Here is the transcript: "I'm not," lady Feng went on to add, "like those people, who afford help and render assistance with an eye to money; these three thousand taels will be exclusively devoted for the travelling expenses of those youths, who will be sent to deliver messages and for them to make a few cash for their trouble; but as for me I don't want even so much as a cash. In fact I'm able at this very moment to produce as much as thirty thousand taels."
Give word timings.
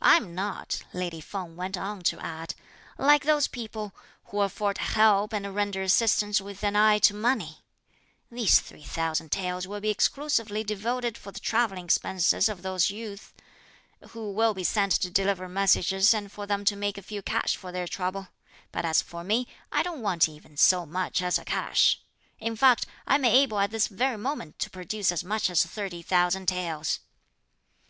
"I'm 0.00 0.34
not," 0.34 0.82
lady 0.94 1.20
Feng 1.20 1.54
went 1.54 1.76
on 1.76 2.00
to 2.04 2.18
add, 2.18 2.54
"like 2.96 3.24
those 3.24 3.46
people, 3.46 3.92
who 4.28 4.40
afford 4.40 4.78
help 4.78 5.34
and 5.34 5.54
render 5.54 5.82
assistance 5.82 6.40
with 6.40 6.64
an 6.64 6.74
eye 6.76 6.98
to 7.00 7.12
money; 7.12 7.58
these 8.30 8.58
three 8.60 8.84
thousand 8.84 9.32
taels 9.32 9.66
will 9.66 9.80
be 9.82 9.90
exclusively 9.90 10.64
devoted 10.64 11.18
for 11.18 11.30
the 11.30 11.40
travelling 11.40 11.84
expenses 11.84 12.48
of 12.48 12.62
those 12.62 12.88
youths, 12.88 13.34
who 14.12 14.32
will 14.32 14.54
be 14.54 14.64
sent 14.64 14.92
to 14.92 15.10
deliver 15.10 15.46
messages 15.46 16.14
and 16.14 16.32
for 16.32 16.46
them 16.46 16.64
to 16.64 16.74
make 16.74 16.96
a 16.96 17.02
few 17.02 17.20
cash 17.20 17.54
for 17.54 17.70
their 17.70 17.86
trouble; 17.86 18.28
but 18.72 18.86
as 18.86 19.02
for 19.02 19.22
me 19.22 19.46
I 19.70 19.82
don't 19.82 20.00
want 20.00 20.26
even 20.26 20.56
so 20.56 20.86
much 20.86 21.20
as 21.20 21.36
a 21.36 21.44
cash. 21.44 22.00
In 22.38 22.56
fact 22.56 22.86
I'm 23.06 23.26
able 23.26 23.58
at 23.58 23.72
this 23.72 23.88
very 23.88 24.16
moment 24.16 24.58
to 24.60 24.70
produce 24.70 25.12
as 25.12 25.22
much 25.22 25.50
as 25.50 25.66
thirty 25.66 26.00
thousand 26.00 26.46
taels." 26.46 27.00